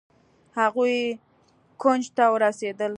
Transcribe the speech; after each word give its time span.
هغوئ 0.59 0.97
کونج 1.81 2.03
ته 2.17 2.23
ورسېدل. 2.33 2.89